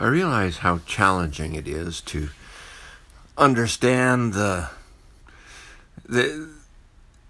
I 0.00 0.06
realize 0.06 0.58
how 0.58 0.78
challenging 0.86 1.54
it 1.54 1.68
is 1.68 2.00
to 2.02 2.30
understand 3.36 4.32
the 4.32 4.70
the 6.06 6.48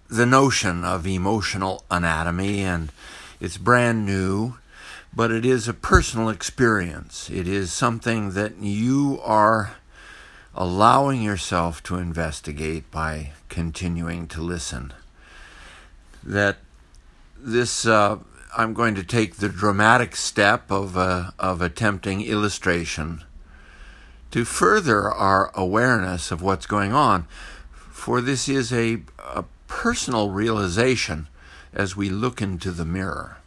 the 0.08 0.24
notion 0.24 0.84
of 0.84 1.06
emotional 1.06 1.84
anatomy 1.90 2.60
and 2.62 2.92
it's 3.40 3.56
brand 3.56 4.06
new 4.06 4.54
but 5.14 5.32
it 5.32 5.44
is 5.44 5.66
a 5.66 5.74
personal 5.74 6.28
experience. 6.28 7.28
It 7.28 7.48
is 7.48 7.72
something 7.72 8.30
that 8.33 8.58
you 8.58 9.21
are 9.24 9.72
allowing 10.54 11.22
yourself 11.22 11.82
to 11.84 11.96
investigate 11.96 12.90
by 12.90 13.32
continuing 13.48 14.28
to 14.28 14.40
listen. 14.40 14.92
That 16.23 16.59
this 17.37 17.87
uh, 17.87 18.18
I'm 18.56 18.74
going 18.74 18.96
to 18.96 19.05
take 19.05 19.37
the 19.37 19.48
dramatic 19.48 20.16
step 20.16 20.70
of, 20.70 20.96
uh, 20.96 21.30
of 21.38 21.62
attempting 21.62 22.20
illustration 22.20 23.23
to 24.32 24.45
further 24.45 25.09
our 25.09 25.50
awareness 25.54 26.30
of 26.30 26.42
what's 26.42 26.66
going 26.66 26.92
on, 26.92 27.26
for 27.73 28.20
this 28.20 28.48
is 28.48 28.73
a, 28.73 29.02
a 29.18 29.45
personal 29.68 30.30
realization 30.30 31.28
as 31.73 31.96
we 31.96 32.10
look 32.10 32.42
into 32.42 32.73
the 32.73 32.84
mirror. 32.84 33.38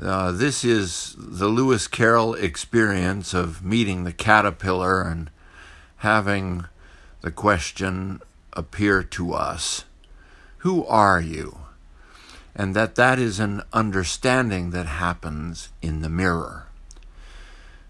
Uh, 0.00 0.32
this 0.32 0.64
is 0.64 1.14
the 1.18 1.48
Lewis 1.48 1.86
Carroll 1.86 2.34
experience 2.34 3.34
of 3.34 3.64
meeting 3.64 4.04
the 4.04 4.12
caterpillar 4.12 5.02
and 5.02 5.30
having 5.98 6.64
the 7.20 7.30
question 7.30 8.20
appear 8.52 9.02
to 9.02 9.34
us 9.34 9.84
Who 10.58 10.84
are 10.86 11.20
you? 11.20 11.65
And 12.56 12.74
that 12.74 12.94
that 12.94 13.18
is 13.18 13.38
an 13.38 13.62
understanding 13.72 14.70
that 14.70 14.86
happens 14.86 15.68
in 15.82 16.00
the 16.00 16.08
mirror. 16.08 16.66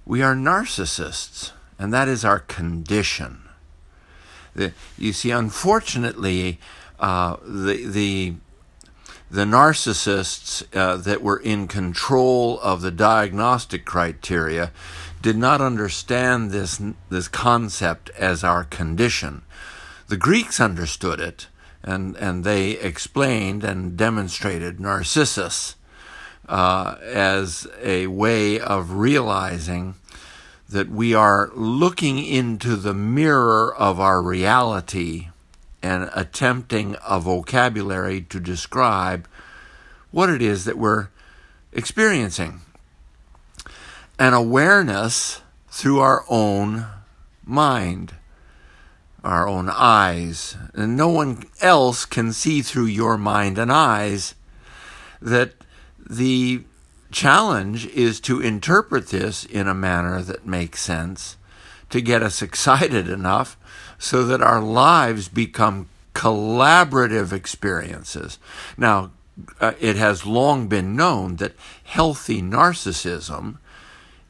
We 0.05 0.23
are 0.23 0.35
narcissists, 0.35 1.53
and 1.79 1.95
that 1.95 2.09
is 2.09 2.25
our 2.25 2.41
condition. 2.41 3.43
The, 4.55 4.73
you 4.99 5.13
see, 5.13 5.31
unfortunately, 5.31 6.59
uh, 6.99 7.37
the 7.45 7.87
the 7.87 8.35
the 9.31 9.45
narcissists 9.45 10.65
uh, 10.75 10.97
that 10.97 11.23
were 11.23 11.39
in 11.39 11.69
control 11.69 12.59
of 12.61 12.81
the 12.81 12.91
diagnostic 12.91 13.85
criteria 13.85 14.73
did 15.23 15.37
not 15.37 15.61
understand 15.61 16.51
this 16.51 16.83
this 17.09 17.29
concept 17.29 18.11
as 18.19 18.43
our 18.43 18.65
condition. 18.65 19.43
The 20.09 20.17
Greeks 20.17 20.61
understood 20.61 21.21
it, 21.21 21.47
and, 21.83 22.17
and 22.17 22.45
they 22.45 22.73
explained 22.73 23.65
and 23.65 23.97
demonstrated 23.97 24.81
Narcissus 24.81 25.77
uh, 26.49 26.97
as 27.03 27.67
a 27.83 28.07
way 28.07 28.59
of 28.61 28.93
realizing 28.93 29.95
that 30.69 30.89
we 30.89 31.15
are 31.15 31.51
looking 31.55 32.19
into 32.19 32.77
the 32.77 32.95
mirror 32.95 33.75
of 33.75 34.01
our 34.01 34.21
reality 34.21 35.29
and 35.83 36.11
attempting 36.15 36.97
a 37.07 37.21
vocabulary 37.21 38.21
to 38.21 38.41
describe 38.41 39.29
what 40.11 40.29
it 40.29 40.43
is 40.43 40.65
that 40.65 40.79
we're 40.79 41.09
experiencing. 41.73 42.61
An 44.19 44.33
awareness 44.33 45.43
through 45.69 46.01
our 46.01 46.25
own 46.29 46.87
mind 47.45 48.15
our 49.27 49.49
own 49.49 49.69
eyes, 49.69 50.57
and 50.73 50.97
no 50.97 51.09
one 51.09 51.43
else 51.61 52.05
can 52.05 52.33
see 52.33 52.63
through 52.63 52.87
your 52.87 53.19
mind 53.19 53.59
and 53.59 53.73
eyes, 53.73 54.37
that 55.21 55.53
the 55.99 56.63
challenge 57.11 57.87
is 57.89 58.21
to 58.21 58.41
interpret 58.41 59.09
this 59.09 59.45
in 59.45 59.67
a 59.67 59.75
manner 59.75 60.23
that 60.23 60.47
makes 60.47 60.81
sense, 60.81 61.37
to 61.91 62.01
get 62.01 62.23
us 62.23 62.41
excited 62.41 63.09
enough 63.09 63.57
so 63.99 64.25
that 64.25 64.41
our 64.41 64.61
lives 64.61 65.29
become 65.29 65.89
collaborative 66.15 67.33
experiences. 67.33 68.39
Now, 68.77 69.11
uh, 69.61 69.73
it 69.81 69.97
has 69.97 70.25
long 70.25 70.69
been 70.69 70.95
known 70.95 71.37
that 71.37 71.57
healthy 71.83 72.41
narcissism 72.41 73.59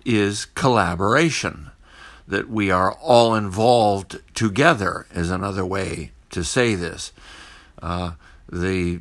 is 0.05 0.47
collaboration 0.47 1.71
that 2.29 2.49
we 2.49 2.71
are 2.71 2.93
all 2.93 3.35
involved 3.35 4.21
together, 4.35 5.07
is 5.15 5.31
another 5.31 5.65
way 5.65 6.11
to 6.31 6.43
say 6.43 6.75
this. 6.75 7.13
Uh, 7.81 8.13
the 8.51 9.01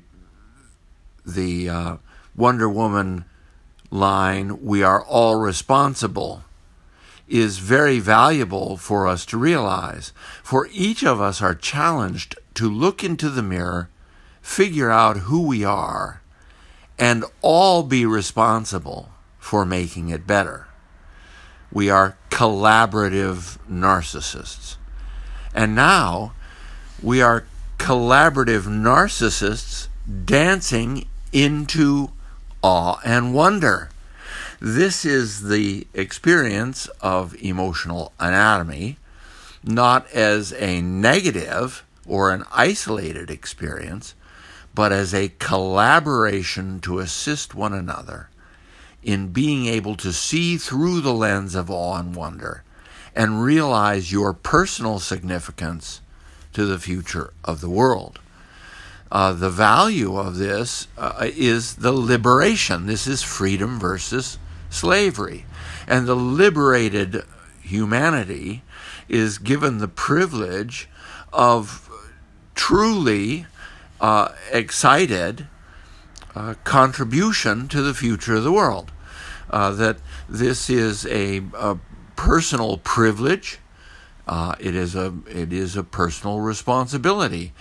the 1.25 1.69
uh, 1.69 1.97
Wonder 2.35 2.69
Woman 2.69 3.25
line, 3.89 4.63
we 4.63 4.83
are 4.83 5.03
all 5.03 5.37
responsible, 5.37 6.43
is 7.27 7.57
very 7.57 7.99
valuable 7.99 8.77
for 8.77 9.07
us 9.07 9.25
to 9.25 9.37
realize. 9.37 10.13
For 10.43 10.67
each 10.71 11.03
of 11.03 11.19
us 11.19 11.41
are 11.41 11.55
challenged 11.55 12.37
to 12.55 12.69
look 12.69 13.03
into 13.03 13.29
the 13.29 13.41
mirror, 13.41 13.89
figure 14.41 14.91
out 14.91 15.17
who 15.17 15.47
we 15.47 15.63
are, 15.63 16.21
and 16.99 17.25
all 17.41 17.83
be 17.83 18.05
responsible 18.05 19.09
for 19.39 19.65
making 19.65 20.09
it 20.09 20.27
better. 20.27 20.67
We 21.71 21.89
are 21.89 22.17
collaborative 22.29 23.57
narcissists. 23.69 24.77
And 25.53 25.75
now 25.75 26.33
we 27.01 27.21
are 27.21 27.45
collaborative 27.77 28.63
narcissists 28.63 29.87
dancing 30.25 31.07
into 31.31 32.11
awe 32.61 32.99
and 33.03 33.33
wonder. 33.33 33.89
This 34.59 35.05
is 35.05 35.43
the 35.43 35.87
experience 35.93 36.87
of 37.01 37.35
emotional 37.41 38.13
anatomy, 38.19 38.97
not 39.63 40.09
as 40.11 40.53
a 40.53 40.81
negative 40.81 41.85
or 42.05 42.31
an 42.31 42.43
isolated 42.51 43.29
experience, 43.29 44.15
but 44.73 44.91
as 44.91 45.13
a 45.13 45.33
collaboration 45.39 46.79
to 46.81 46.99
assist 46.99 47.55
one 47.55 47.73
another 47.73 48.29
in 49.05 49.27
being 49.27 49.67
able 49.67 49.95
to 49.95 50.11
see 50.11 50.57
through 50.57 50.99
the 50.99 51.13
lens 51.13 51.53
of 51.53 51.69
awe 51.69 51.99
and 51.99 52.15
wonder 52.15 52.63
and 53.15 53.43
realize 53.43 54.11
your 54.11 54.33
personal 54.33 54.99
significance 54.99 56.01
to 56.51 56.65
the 56.65 56.79
future 56.79 57.31
of 57.43 57.61
the 57.61 57.69
world. 57.69 58.19
Uh, 59.11 59.31
the 59.31 59.49
value 59.49 60.17
of 60.17 60.37
this 60.37 60.87
uh, 60.97 61.29
is 61.35 61.75
the 61.75 61.93
liberation. 61.93 62.87
This 62.87 63.05
is 63.05 63.21
freedom 63.21 63.79
versus 63.79 64.39
slavery. 64.71 65.45
And 65.87 66.07
the 66.07 66.15
liberated 66.15 67.23
humanity 67.61 68.63
is 69.07 69.37
given 69.37 69.77
the 69.77 69.87
privilege 69.87 70.89
of 71.31 71.89
truly 72.55 73.45
uh, 74.01 74.29
excited 74.51 75.47
uh, 76.33 76.55
contribution 76.63 77.67
to 77.67 77.83
the 77.83 77.93
future 77.93 78.35
of 78.35 78.43
the 78.43 78.51
world 78.51 78.91
uh, 79.49 79.71
that 79.71 79.97
this 80.27 80.69
is 80.69 81.05
a, 81.07 81.41
a 81.55 81.77
personal 82.15 82.77
privilege. 82.77 83.59
Uh, 84.27 84.55
it 84.59 84.75
is 84.75 84.95
a 84.95 85.13
it 85.27 85.53
is 85.53 85.77
a 85.77 85.83
personal 85.83 86.39
responsibility, 86.39 87.53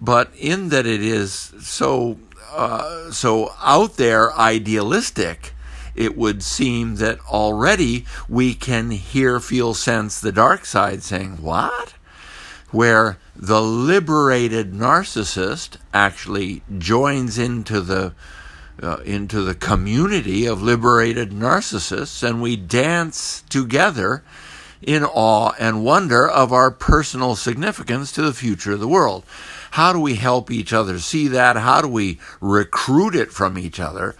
but 0.00 0.30
in 0.38 0.68
that 0.68 0.86
it 0.86 1.02
is 1.02 1.52
so 1.60 2.18
uh, 2.52 3.10
so 3.10 3.52
out 3.60 3.96
there 3.96 4.32
idealistic, 4.34 5.52
it 5.94 6.16
would 6.16 6.42
seem 6.42 6.96
that 6.96 7.18
already 7.26 8.04
we 8.28 8.54
can 8.54 8.90
hear, 8.90 9.40
feel, 9.40 9.74
sense 9.74 10.20
the 10.20 10.30
dark 10.30 10.64
side 10.64 11.02
saying, 11.02 11.42
"What?" 11.42 11.94
Where 12.70 13.18
the 13.34 13.60
liberated 13.60 14.72
narcissist 14.72 15.76
actually 15.92 16.62
joins 16.78 17.36
into 17.38 17.80
the 17.80 18.14
uh, 18.80 18.98
into 19.04 19.42
the 19.42 19.54
community 19.54 20.46
of 20.46 20.62
liberated 20.62 21.30
narcissists, 21.30 22.22
and 22.22 22.40
we 22.40 22.56
dance 22.56 23.42
together 23.48 24.22
in 24.80 25.04
awe 25.04 25.52
and 25.58 25.84
wonder 25.84 26.28
of 26.28 26.52
our 26.52 26.70
personal 26.70 27.36
significance 27.36 28.12
to 28.12 28.22
the 28.22 28.32
future 28.32 28.72
of 28.72 28.80
the 28.80 28.88
world. 28.88 29.24
How 29.72 29.92
do 29.92 30.00
we 30.00 30.16
help 30.16 30.50
each 30.50 30.72
other 30.72 30.98
see 30.98 31.28
that? 31.28 31.56
How 31.56 31.80
do 31.80 31.88
we 31.88 32.18
recruit 32.40 33.14
it 33.14 33.32
from 33.32 33.56
each 33.56 33.80
other? 33.80 34.14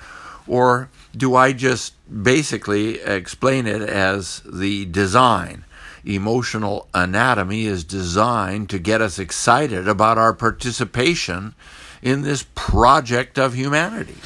Or 0.46 0.88
do 1.16 1.34
I 1.34 1.52
just 1.52 1.94
basically 2.22 3.00
explain 3.00 3.66
it 3.66 3.82
as 3.82 4.42
the 4.46 4.86
design? 4.86 5.64
Emotional 6.04 6.88
anatomy 6.94 7.66
is 7.66 7.84
designed 7.84 8.68
to 8.70 8.78
get 8.78 9.00
us 9.00 9.18
excited 9.18 9.86
about 9.86 10.18
our 10.18 10.32
participation 10.32 11.54
in 12.00 12.22
this 12.22 12.44
project 12.54 13.38
of 13.38 13.54
humanity. 13.54 14.16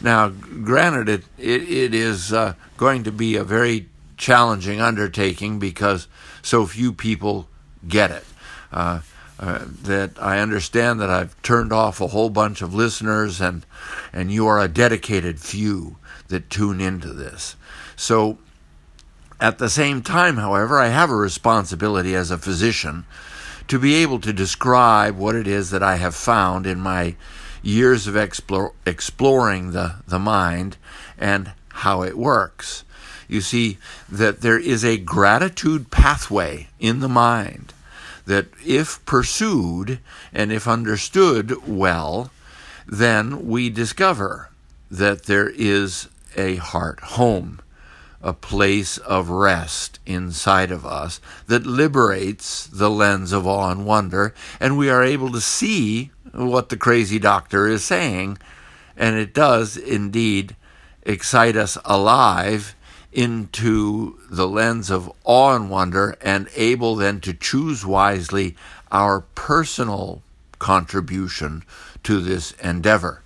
Now, 0.00 0.28
granted, 0.28 1.08
it, 1.08 1.24
it, 1.38 1.62
it 1.68 1.94
is 1.94 2.32
uh, 2.32 2.54
going 2.76 3.04
to 3.04 3.12
be 3.12 3.36
a 3.36 3.44
very 3.44 3.88
challenging 4.16 4.80
undertaking 4.80 5.58
because 5.58 6.08
so 6.42 6.66
few 6.66 6.92
people 6.92 7.48
get 7.86 8.10
it. 8.10 8.24
Uh, 8.72 9.00
uh, 9.38 9.64
that 9.82 10.10
I 10.20 10.38
understand 10.40 11.00
that 11.00 11.08
I've 11.08 11.40
turned 11.42 11.72
off 11.72 12.00
a 12.00 12.08
whole 12.08 12.28
bunch 12.28 12.60
of 12.60 12.74
listeners, 12.74 13.40
and 13.40 13.64
and 14.12 14.30
you 14.30 14.46
are 14.46 14.60
a 14.60 14.68
dedicated 14.68 15.40
few 15.40 15.96
that 16.28 16.50
tune 16.50 16.80
into 16.80 17.14
this. 17.14 17.56
So 17.96 18.38
At 19.40 19.56
the 19.56 19.70
same 19.70 20.02
time, 20.02 20.36
however, 20.36 20.78
I 20.78 20.88
have 20.88 21.10
a 21.10 21.16
responsibility 21.16 22.14
as 22.14 22.30
a 22.30 22.36
physician 22.36 23.06
to 23.68 23.78
be 23.78 23.94
able 23.94 24.20
to 24.20 24.32
describe 24.34 25.16
what 25.16 25.34
it 25.34 25.46
is 25.46 25.70
that 25.70 25.82
I 25.82 25.96
have 25.96 26.14
found 26.14 26.66
in 26.66 26.78
my 26.78 27.16
years 27.62 28.06
of 28.06 28.16
explore, 28.16 28.72
exploring 28.86 29.72
the, 29.72 29.96
the 30.06 30.18
mind 30.18 30.76
and 31.18 31.52
how 31.68 32.02
it 32.02 32.16
works. 32.16 32.84
You 33.28 33.40
see 33.40 33.78
that 34.08 34.40
there 34.40 34.58
is 34.58 34.84
a 34.84 34.98
gratitude 34.98 35.90
pathway 35.90 36.68
in 36.78 37.00
the 37.00 37.08
mind 37.08 37.72
that, 38.26 38.46
if 38.64 39.04
pursued 39.06 39.98
and 40.32 40.52
if 40.52 40.66
understood 40.66 41.66
well, 41.66 42.30
then 42.86 43.46
we 43.46 43.70
discover 43.70 44.50
that 44.90 45.24
there 45.24 45.48
is 45.48 46.08
a 46.36 46.56
heart 46.56 47.00
home 47.00 47.60
a 48.22 48.32
place 48.32 48.98
of 48.98 49.30
rest 49.30 49.98
inside 50.04 50.70
of 50.70 50.84
us 50.84 51.20
that 51.46 51.64
liberates 51.66 52.66
the 52.66 52.90
lens 52.90 53.32
of 53.32 53.46
awe 53.46 53.70
and 53.70 53.86
wonder, 53.86 54.34
and 54.58 54.76
we 54.76 54.90
are 54.90 55.02
able 55.02 55.32
to 55.32 55.40
see 55.40 56.10
what 56.32 56.68
the 56.68 56.76
crazy 56.76 57.18
doctor 57.18 57.66
is 57.66 57.84
saying, 57.84 58.38
and 58.96 59.16
it 59.16 59.34
does 59.34 59.76
indeed 59.76 60.56
excite 61.02 61.56
us 61.56 61.78
alive 61.84 62.74
into 63.12 64.18
the 64.30 64.46
lens 64.46 64.90
of 64.90 65.10
awe 65.24 65.54
and 65.54 65.70
wonder, 65.70 66.16
and 66.20 66.48
able 66.54 66.94
then 66.94 67.20
to 67.20 67.34
choose 67.34 67.84
wisely 67.84 68.56
our 68.92 69.20
personal 69.20 70.22
contribution 70.58 71.64
to 72.02 72.20
this 72.20 72.52
endeavor. 72.62 73.22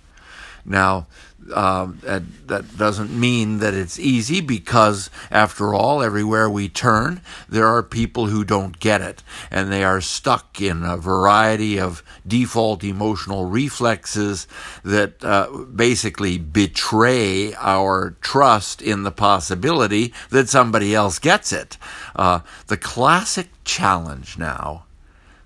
Now, 0.65 1.07
um, 1.53 1.99
that, 2.01 2.23
that 2.47 2.77
doesn't 2.77 3.11
mean 3.11 3.59
that 3.59 3.75
it's 3.75 3.99
easy 3.99 4.41
because, 4.41 5.11
after 5.29 5.75
all, 5.75 6.01
everywhere 6.01 6.49
we 6.49 6.69
turn, 6.69 7.21
there 7.47 7.67
are 7.67 7.83
people 7.83 8.27
who 8.27 8.43
don't 8.43 8.79
get 8.79 9.01
it 9.01 9.21
and 9.51 9.71
they 9.71 9.83
are 9.83 10.01
stuck 10.01 10.59
in 10.59 10.83
a 10.83 10.97
variety 10.97 11.79
of 11.79 12.03
default 12.25 12.83
emotional 12.83 13.45
reflexes 13.45 14.47
that 14.83 15.23
uh, 15.23 15.47
basically 15.73 16.39
betray 16.39 17.53
our 17.55 18.15
trust 18.21 18.81
in 18.81 19.03
the 19.03 19.11
possibility 19.11 20.13
that 20.31 20.49
somebody 20.49 20.95
else 20.95 21.19
gets 21.19 21.51
it. 21.51 21.77
Uh, 22.15 22.39
the 22.67 22.77
classic 22.77 23.49
challenge 23.63 24.37
now 24.39 24.85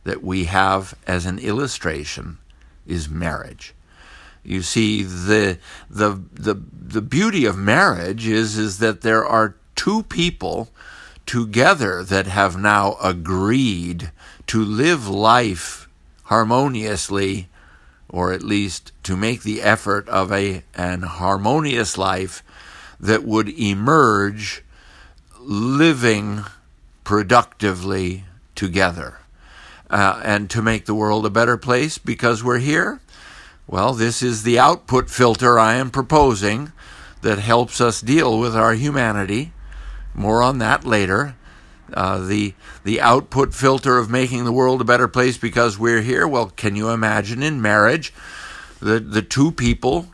that 0.06 0.24
we 0.24 0.46
have 0.46 0.94
as 1.06 1.26
an 1.26 1.40
illustration 1.40 2.38
is 2.88 3.10
marriage 3.10 3.76
you 4.44 4.62
see, 4.62 5.04
the, 5.04 5.58
the, 5.90 6.22
the, 6.34 6.56
the 6.72 7.02
beauty 7.02 7.46
of 7.46 7.58
marriage 7.58 8.28
is, 8.28 8.58
is 8.58 8.80
that 8.80 9.02
there 9.02 9.26
are 9.26 9.56
two 9.76 10.04
people 10.04 10.70
together 11.26 12.04
that 12.04 12.28
have 12.28 12.58
now 12.58 12.98
agreed 13.04 14.12
to 14.48 14.64
live 14.64 15.08
life 15.08 15.88
harmoniously, 16.24 17.48
or 18.10 18.34
at 18.34 18.44
least 18.44 18.92
to 19.04 19.16
make 19.16 19.44
the 19.44 19.62
effort 19.62 20.10
of 20.10 20.32
a, 20.32 20.64
an 20.74 21.04
harmonious 21.04 21.98
life 21.98 22.44
that 23.00 23.24
would 23.24 23.50
emerge 23.50 24.64
living 25.40 26.44
productively 27.04 28.24
together. 28.56 29.20
Uh, 29.90 30.22
and 30.24 30.50
to 30.52 30.62
make 30.62 30.86
the 30.86 30.94
world 30.94 31.26
a 31.26 31.32
better 31.32 31.58
place 31.58 31.98
because 31.98 32.44
we're 32.44 32.60
here 32.60 33.02
well, 33.70 33.94
this 33.94 34.24
is 34.24 34.42
the 34.42 34.58
output 34.58 35.12
filter 35.12 35.60
I 35.60 35.76
am 35.76 35.92
proposing 35.92 36.72
that 37.22 37.38
helps 37.38 37.80
us 37.80 38.02
deal 38.02 38.40
with 38.40 38.56
our 38.56 38.74
humanity. 38.74 39.54
More 40.16 40.42
on 40.42 40.58
that 40.58 40.84
later. 40.84 41.36
Uh, 41.94 42.20
the 42.20 42.56
the 42.84 43.00
output 43.00 43.54
filter 43.54 44.00
of 44.00 44.10
making 44.10 44.46
the 44.46 44.52
world 44.52 44.82
a 44.82 44.86
better 44.86 45.08
place 45.08 45.38
because 45.38 45.78
we're 45.78 46.02
here. 46.02 46.28
Well, 46.28 46.48
can 46.56 46.76
you 46.76 46.90
imagine 46.90 47.44
in 47.44 47.62
marriage 47.62 48.12
the 48.80 49.00
the 49.00 49.22
two 49.22 49.52
people 49.52 50.08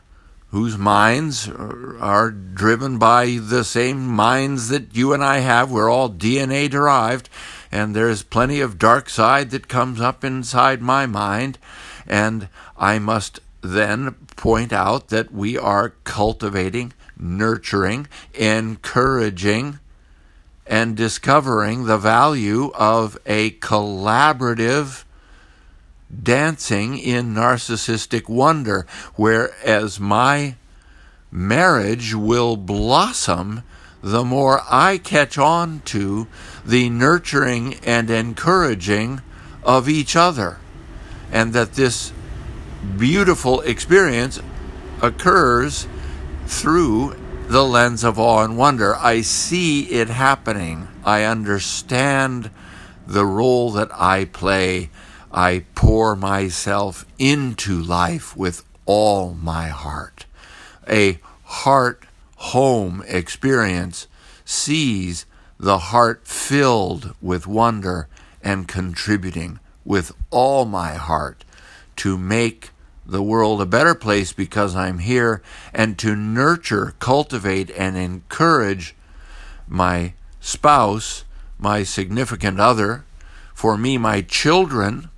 whose 0.50 0.76
minds 0.76 1.48
are 1.48 2.30
driven 2.30 2.98
by 2.98 3.38
the 3.40 3.64
same 3.64 4.06
minds 4.06 4.68
that 4.68 4.94
you 4.94 5.12
and 5.12 5.22
I 5.22 5.38
have. 5.38 5.70
We're 5.70 5.90
all 5.90 6.08
DNA 6.08 6.70
derived, 6.70 7.28
and 7.72 7.96
there's 7.96 8.22
plenty 8.22 8.60
of 8.60 8.78
dark 8.78 9.08
side 9.10 9.50
that 9.50 9.68
comes 9.68 10.00
up 10.00 10.24
inside 10.24 10.80
my 10.80 11.04
mind, 11.04 11.58
and 12.06 12.48
I 12.78 12.98
must 12.98 13.40
then 13.74 14.12
point 14.36 14.72
out 14.72 15.08
that 15.08 15.32
we 15.32 15.56
are 15.56 15.90
cultivating, 16.04 16.92
nurturing, 17.18 18.08
encouraging, 18.34 19.78
and 20.66 20.96
discovering 20.96 21.84
the 21.84 21.98
value 21.98 22.70
of 22.74 23.16
a 23.26 23.52
collaborative 23.52 25.04
dancing 26.22 26.98
in 26.98 27.34
narcissistic 27.34 28.28
wonder, 28.28 28.86
whereas 29.14 30.00
my 30.00 30.56
marriage 31.30 32.14
will 32.14 32.56
blossom 32.56 33.62
the 34.02 34.24
more 34.24 34.62
I 34.70 34.98
catch 34.98 35.36
on 35.36 35.80
to 35.86 36.26
the 36.64 36.88
nurturing 36.88 37.74
and 37.84 38.08
encouraging 38.08 39.20
of 39.64 39.88
each 39.88 40.14
other, 40.14 40.58
and 41.32 41.52
that 41.52 41.74
this 41.74 42.12
beautiful 42.96 43.60
experience 43.62 44.40
occurs 45.02 45.86
through 46.46 47.16
the 47.48 47.64
lens 47.64 48.02
of 48.02 48.18
awe 48.18 48.44
and 48.44 48.56
wonder. 48.56 48.96
I 48.96 49.20
see 49.20 49.82
it 49.84 50.08
happening. 50.08 50.88
I 51.04 51.24
understand 51.24 52.50
the 53.06 53.24
role 53.24 53.70
that 53.72 53.90
I 53.92 54.24
play. 54.24 54.90
I 55.32 55.64
pour 55.74 56.16
myself 56.16 57.04
into 57.18 57.80
life 57.80 58.36
with 58.36 58.64
all 58.84 59.34
my 59.34 59.68
heart. 59.68 60.26
A 60.88 61.18
heart 61.44 62.06
home 62.36 63.02
experience 63.06 64.06
sees 64.44 65.26
the 65.58 65.78
heart 65.78 66.26
filled 66.26 67.14
with 67.20 67.46
wonder 67.46 68.08
and 68.42 68.68
contributing 68.68 69.58
with 69.84 70.12
all 70.30 70.64
my 70.64 70.94
heart 70.94 71.44
to 71.96 72.18
make 72.18 72.70
the 73.06 73.22
world 73.22 73.60
a 73.60 73.66
better 73.66 73.94
place 73.94 74.32
because 74.32 74.74
I'm 74.74 74.98
here, 74.98 75.42
and 75.72 75.98
to 75.98 76.16
nurture, 76.16 76.94
cultivate, 76.98 77.70
and 77.70 77.96
encourage 77.96 78.94
my 79.68 80.14
spouse, 80.40 81.24
my 81.58 81.82
significant 81.82 82.60
other, 82.60 83.04
for 83.54 83.78
me, 83.78 83.96
my 83.96 84.22
children, 84.22 85.10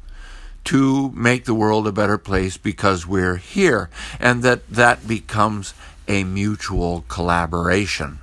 to 0.64 1.10
make 1.12 1.44
the 1.44 1.54
world 1.54 1.86
a 1.86 1.92
better 1.92 2.18
place 2.18 2.56
because 2.56 3.06
we're 3.06 3.36
here, 3.36 3.88
and 4.20 4.42
that 4.42 4.68
that 4.68 5.08
becomes 5.08 5.72
a 6.06 6.24
mutual 6.24 7.04
collaboration. 7.08 8.18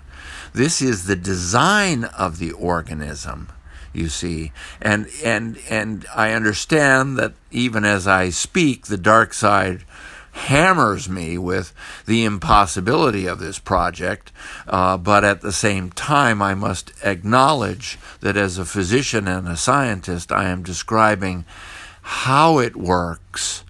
This 0.54 0.82
is 0.82 1.06
the 1.06 1.16
design 1.16 2.06
of 2.06 2.40
the 2.40 2.52
organism 2.52 3.50
you 3.96 4.10
see. 4.10 4.52
And 4.82 5.08
and 5.24 5.58
and 5.70 6.06
I 6.16 6.32
understand 6.32 7.18
that 7.18 7.34
even 7.52 7.86
as 7.86 8.08
I 8.08 8.30
speak, 8.30 8.88
the 8.88 8.98
dark 8.98 9.34
side 9.34 9.84
hammers 10.32 11.08
me 11.08 11.38
with 11.38 11.74
the 12.06 12.26
impossibility 12.26 13.26
of 13.26 13.40
this 13.40 13.58
project, 13.58 14.34
uh, 14.68 14.98
but 14.98 15.24
at 15.24 15.40
the 15.40 15.54
same 15.54 15.90
time, 15.92 16.42
I 16.42 16.54
must 16.54 16.92
acknowledge 17.04 17.98
that 18.20 18.36
as 18.36 18.58
a 18.58 18.66
physician 18.66 19.30
and 19.30 19.48
a 19.48 19.56
scientist, 19.56 20.34
I 20.34 20.50
am 20.50 20.62
describing 20.62 21.46
how 22.02 22.60
it 22.60 22.76
works 22.76 23.64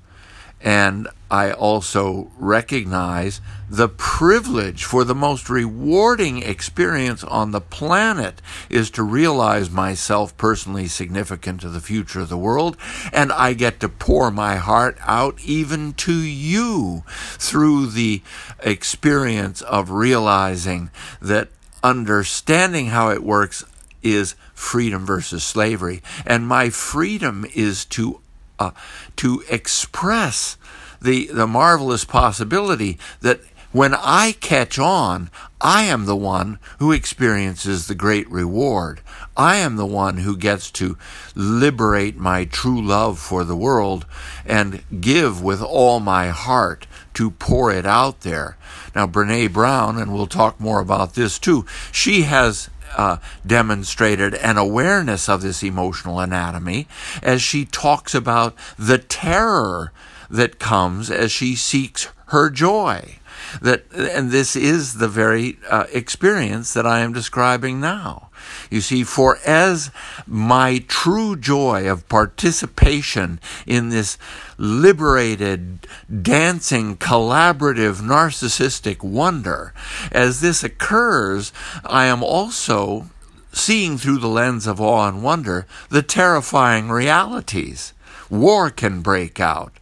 and 0.59 1.07
I 1.29 1.51
also 1.51 2.31
recognize 2.37 3.41
the 3.69 3.89
privilege 3.89 4.83
for 4.83 5.03
the 5.03 5.15
most 5.15 5.49
rewarding 5.49 6.43
experience 6.43 7.23
on 7.23 7.51
the 7.51 7.61
planet 7.61 8.41
is 8.69 8.91
to 8.91 9.03
realize 9.03 9.71
myself 9.71 10.37
personally 10.37 10.87
significant 10.87 11.61
to 11.61 11.69
the 11.69 11.81
future 11.81 12.21
of 12.21 12.29
the 12.29 12.37
world, 12.37 12.77
and 13.11 13.31
I 13.31 13.53
get 13.53 13.79
to 13.79 13.89
pour 13.89 14.29
my 14.29 14.57
heart 14.57 14.97
out 15.01 15.39
even 15.43 15.93
to 15.93 16.13
you 16.13 17.03
through 17.07 17.87
the 17.87 18.21
experience 18.59 19.61
of 19.63 19.89
realizing 19.89 20.91
that 21.21 21.49
understanding 21.83 22.87
how 22.87 23.09
it 23.09 23.23
works 23.23 23.63
is 24.03 24.35
freedom 24.53 25.05
versus 25.05 25.43
slavery, 25.43 26.03
and 26.25 26.47
my 26.47 26.69
freedom 26.69 27.45
is 27.55 27.83
to 27.85 28.21
uh, 28.59 28.71
to 29.17 29.43
express 29.49 30.57
the, 31.01 31.27
the 31.27 31.47
marvelous 31.47 32.05
possibility 32.05 32.97
that 33.21 33.41
when 33.75 33.93
I 33.93 34.31
catch 34.39 34.79
on, 34.79 35.29
I 35.59 35.83
am 35.83 36.05
the 36.05 36.15
one 36.15 36.59
who 36.79 36.93
experiences 36.93 37.87
the 37.87 37.93
great 37.93 38.29
reward. 38.31 39.01
I 39.35 39.57
am 39.57 39.75
the 39.75 39.85
one 39.85 40.19
who 40.19 40.37
gets 40.37 40.71
to 40.71 40.97
liberate 41.35 42.15
my 42.15 42.45
true 42.45 42.81
love 42.81 43.19
for 43.19 43.43
the 43.43 43.55
world 43.55 44.05
and 44.45 44.81
give 45.01 45.43
with 45.43 45.61
all 45.61 45.99
my 45.99 46.29
heart 46.29 46.87
to 47.15 47.31
pour 47.31 47.69
it 47.69 47.85
out 47.85 48.21
there. 48.21 48.55
Now, 48.95 49.07
Brene 49.07 49.51
Brown, 49.51 49.97
and 49.97 50.13
we'll 50.13 50.27
talk 50.27 50.57
more 50.57 50.79
about 50.79 51.15
this 51.15 51.37
too, 51.37 51.65
she 51.91 52.21
has 52.21 52.69
uh, 52.97 53.17
demonstrated 53.45 54.35
an 54.35 54.57
awareness 54.57 55.29
of 55.29 55.41
this 55.41 55.63
emotional 55.63 56.19
anatomy 56.19 56.87
as 57.21 57.41
she 57.41 57.65
talks 57.65 58.15
about 58.15 58.55
the 58.77 58.97
terror 58.97 59.91
that 60.29 60.59
comes 60.59 61.11
as 61.11 61.31
she 61.31 61.55
seeks 61.55 62.09
her 62.27 62.49
joy. 62.49 63.17
That, 63.61 63.85
and 63.93 64.31
this 64.31 64.55
is 64.55 64.95
the 64.95 65.07
very 65.07 65.57
uh, 65.69 65.85
experience 65.93 66.73
that 66.73 66.85
I 66.85 66.99
am 67.01 67.13
describing 67.13 67.79
now. 67.79 68.24
You 68.69 68.81
see, 68.81 69.03
for 69.03 69.37
as 69.45 69.91
my 70.27 70.83
true 70.87 71.35
joy 71.35 71.89
of 71.89 72.07
participation 72.09 73.39
in 73.65 73.89
this 73.89 74.17
liberated, 74.57 75.87
dancing, 76.21 76.97
collaborative, 76.97 78.01
narcissistic 78.01 79.03
wonder, 79.03 79.73
as 80.11 80.41
this 80.41 80.63
occurs, 80.63 81.51
I 81.83 82.05
am 82.05 82.23
also 82.23 83.07
seeing 83.51 83.97
through 83.97 84.17
the 84.17 84.27
lens 84.27 84.67
of 84.67 84.81
awe 84.81 85.07
and 85.07 85.23
wonder 85.23 85.65
the 85.89 86.01
terrifying 86.01 86.89
realities. 86.89 87.93
War 88.29 88.69
can 88.69 89.01
break 89.01 89.39
out. 89.39 89.73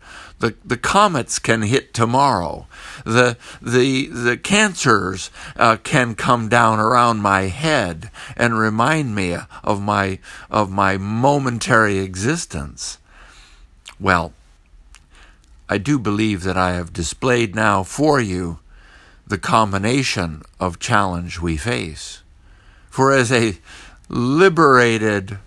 The, 0.44 0.56
the 0.66 0.76
comets 0.76 1.40
can 1.40 1.62
hit 1.62 1.94
tomorrow. 1.94 2.68
The, 3.06 3.38
the, 3.62 4.08
the 4.08 4.36
cancers 4.36 5.32
uh, 5.56 5.78
can 5.78 6.16
come 6.16 6.50
down 6.50 6.82
around 6.82 7.20
my 7.20 7.44
head 7.44 8.12
and 8.36 8.60
remind 8.60 9.16
me 9.16 9.38
of 9.64 9.82
my, 9.82 10.20
of 10.52 10.70
my 10.70 10.98
momentary 10.98 12.00
existence. 12.00 12.98
Well, 14.02 14.34
I 15.70 15.78
do 15.78 15.98
believe 15.98 16.44
that 16.44 16.58
I 16.58 16.74
have 16.74 16.92
displayed 16.92 17.56
now 17.56 17.84
for 17.84 18.20
you 18.20 18.60
the 19.26 19.38
combination 19.38 20.42
of 20.60 20.78
challenge 20.78 21.40
we 21.40 21.56
face. 21.56 22.22
For 22.90 23.14
as 23.14 23.32
a 23.32 23.60
liberated 24.10 25.40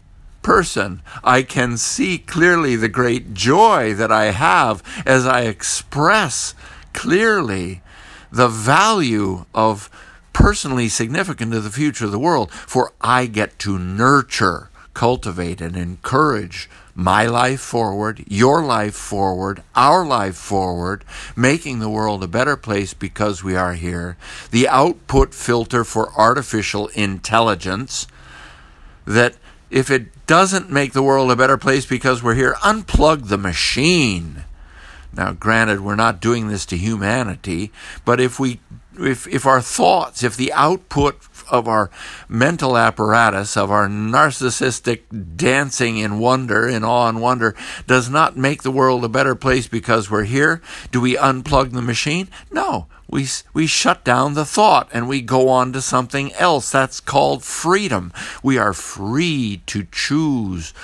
person, 0.47 1.03
I 1.25 1.43
can 1.43 1.77
see 1.77 2.19
clearly 2.19 2.77
the 2.77 2.89
great 2.89 3.35
joy 3.35 3.95
that 3.95 4.13
I 4.13 4.27
have 4.27 4.81
as 5.05 5.27
I 5.27 5.41
express 5.41 6.55
clearly 6.93 7.83
the 8.31 8.47
value 8.47 9.47
of 9.53 9.91
personally 10.33 10.89
significant 10.89 11.51
to 11.51 11.61
the 11.61 11.71
future 11.73 12.05
of 12.05 12.13
the 12.13 12.21
world, 12.21 12.53
for 12.53 12.93
I 13.01 13.27
get 13.27 13.59
to 13.61 13.77
nurture, 13.77 14.71
cultivate, 14.95 15.61
and 15.61 15.77
encourage 15.77 16.71
my 16.95 17.27
life 17.27 17.61
forward, 17.61 18.23
your 18.29 18.65
life 18.65 18.95
forward, 18.95 19.65
our 19.75 20.07
life 20.07 20.37
forward, 20.37 21.05
making 21.35 21.81
the 21.81 21.91
world 21.91 22.23
a 22.23 22.29
better 22.29 22.57
place 22.57 22.95
because 22.95 23.43
we 23.43 23.57
are 23.57 23.75
here. 23.75 24.17
The 24.53 24.69
output 24.69 25.35
filter 25.35 25.83
for 25.83 26.13
artificial 26.17 26.87
intelligence 26.95 28.07
that 29.07 29.35
if 29.71 29.91
it 29.91 30.27
doesn't 30.27 30.71
make 30.71 30.93
the 30.93 31.03
world 31.03 31.31
a 31.31 31.37
better 31.37 31.57
place 31.57 31.87
because 31.87 32.23
we're 32.23 32.35
here, 32.35 32.55
unplug 32.63 33.29
the 33.29 33.39
machine. 33.39 34.45
Now, 35.13 35.33
granted, 35.33 35.81
we're 35.81 35.97
not 35.97 36.21
doing 36.21 36.49
this 36.49 36.67
to 36.67 36.77
humanity, 36.77 37.73
but 38.05 38.21
if 38.21 38.39
we 38.39 38.61
if 38.99 39.27
if 39.27 39.47
our 39.47 39.61
thoughts, 39.61 40.23
if 40.23 40.37
the 40.37 40.53
output 40.53 41.19
of 41.51 41.69
our 41.69 41.91
mental 42.29 42.77
apparatus, 42.77 43.57
of 43.57 43.71
our 43.71 43.89
narcissistic 43.89 45.37
dancing 45.37 45.99
in 45.99 46.19
wonder, 46.19 46.69
in 46.69 46.85
awe 46.85 47.09
and 47.09 47.21
wonder, 47.21 47.55
does 47.87 48.11
not 48.11 48.37
make 48.37 48.63
the 48.63 48.71
world 48.71 49.05
a 49.05 49.09
better 49.09 49.35
place 49.35 49.69
because 49.69 50.11
we're 50.11 50.25
here, 50.25 50.61
do 50.91 51.01
we 51.01 51.17
unplug 51.17 51.73
the 51.73 51.83
machine? 51.83 52.29
No. 52.51 52.87
We, 53.09 53.27
we 53.53 53.67
shut 53.67 54.05
down 54.05 54.35
the 54.35 54.45
thought 54.45 54.89
and 54.93 55.09
we 55.09 55.21
go 55.23 55.49
on 55.49 55.73
to 55.73 55.81
something 55.81 56.33
else. 56.35 56.71
That's 56.71 57.01
called 57.01 57.45
freedom. 57.45 58.13
We 58.43 58.59
are 58.59 58.73
free 58.73 59.63
to 59.67 59.87
choose 59.93 60.75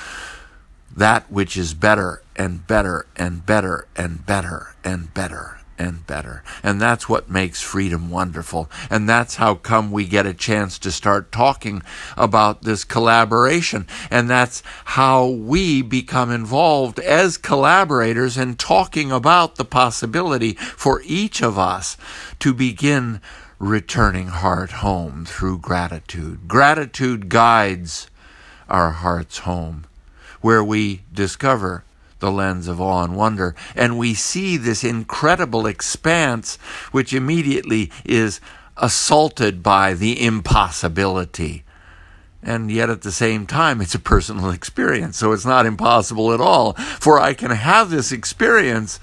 that 0.95 1.31
which 1.31 1.57
is 1.57 1.75
better 1.75 2.23
and 2.37 2.67
better 2.67 3.07
and 3.17 3.45
better 3.45 3.87
and 3.97 4.25
better 4.25 4.75
and 4.85 5.13
better 5.13 5.62
and 5.83 6.07
better. 6.07 6.45
And 6.63 6.81
that's 6.81 7.09
what 7.09 7.29
makes 7.29 7.61
freedom 7.61 8.09
wonderful. 8.09 8.71
And 8.89 9.09
that's 9.09 9.37
how 9.37 9.57
come 9.57 9.91
we 9.91 10.07
get 10.07 10.27
a 10.27 10.33
chance 10.33 10.79
to 10.79 10.93
start 10.93 11.33
talking 11.33 11.83
about 12.17 12.63
this 12.63 12.85
collaboration. 12.85 13.87
And 14.11 14.31
that's 14.31 14.63
how 14.85 15.27
we 15.27 15.83
become 15.83 16.31
involved 16.31 17.01
as 17.01 17.37
collaborators 17.37 18.39
in 18.39 18.55
talking 18.55 19.11
about 19.11 19.57
the 19.57 19.65
possibility 19.65 20.53
for 20.55 21.03
each 21.05 21.43
of 21.43 21.59
us 21.59 21.97
to 22.39 22.55
begin 22.55 23.21
returning 23.59 24.29
heart 24.29 24.71
home 24.71 25.25
through 25.25 25.59
gratitude. 25.59 26.47
Gratitude 26.47 27.29
guides 27.29 28.09
our 28.69 28.91
hearts 28.91 29.39
home, 29.39 29.85
where 30.41 30.65
we 30.65 31.03
discover 31.13 31.85
the 32.23 32.33
lens 32.33 32.69
of 32.69 32.81
awe 32.81 33.05
and 33.05 33.15
wonder. 33.15 33.55
And 33.77 33.99
we 33.99 34.15
see 34.15 34.57
this 34.57 34.83
incredible 34.83 35.67
expanse, 35.67 36.57
which 36.93 37.13
immediately 37.13 37.91
is 38.07 38.41
assaulted 38.79 39.63
by 39.63 39.93
the 39.93 40.25
impossibility. 40.25 41.65
And 42.43 42.71
yet 42.71 42.89
at 42.89 43.03
the 43.03 43.13
same 43.13 43.47
time, 43.47 43.83
it's 43.83 43.95
a 43.95 43.99
personal 43.99 44.51
experience, 44.59 45.19
so 45.19 45.33
it's 45.33 45.45
not 45.45 45.67
impossible 45.67 46.33
at 46.33 46.41
all. 46.41 46.73
For 46.73 47.21
I 47.21 47.35
can 47.35 47.51
have 47.51 47.91
this 47.91 48.11
experience 48.11 48.99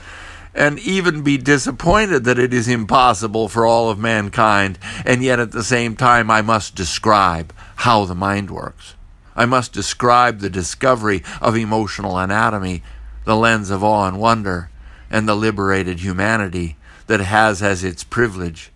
and 0.55 0.79
even 0.79 1.21
be 1.21 1.37
disappointed 1.37 2.23
that 2.23 2.39
it 2.39 2.53
is 2.53 2.67
impossible 2.67 3.47
for 3.47 3.65
all 3.65 3.89
of 3.89 3.99
mankind, 3.99 4.79
and 5.05 5.23
yet 5.23 5.39
at 5.39 5.51
the 5.51 5.63
same 5.63 5.95
time, 5.95 6.31
I 6.31 6.41
must 6.41 6.75
describe 6.75 7.53
how 7.75 8.05
the 8.05 8.15
mind 8.15 8.49
works. 8.49 8.95
I 9.35 9.45
must 9.45 9.71
describe 9.71 10.39
the 10.39 10.49
discovery 10.49 11.23
of 11.39 11.55
emotional 11.55 12.17
anatomy 12.17 12.83
the 13.29 13.35
lens 13.35 13.69
of 13.69 13.83
awe 13.83 14.07
and 14.07 14.19
wonder, 14.19 14.71
and 15.11 15.29
the 15.29 15.35
liberated 15.35 15.99
humanity 15.99 16.75
that 17.05 17.19
has 17.19 17.61
as 17.61 17.83
its 17.83 18.03
privilege 18.03 18.71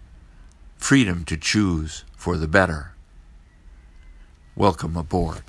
freedom 0.77 1.25
to 1.25 1.35
choose 1.35 2.03
for 2.15 2.37
the 2.37 2.47
better. 2.47 2.91
Welcome 4.55 4.95
aboard. 4.95 5.41